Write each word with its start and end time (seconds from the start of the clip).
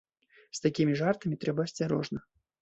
З 0.59 0.63
такімі 0.65 0.95
жартамі 1.01 1.37
трэба 1.45 1.61
асцярожна. 1.71 2.19